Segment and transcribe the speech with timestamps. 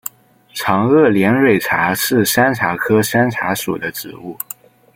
[0.55, 4.35] 长萼连蕊茶是山茶科山茶属的植物。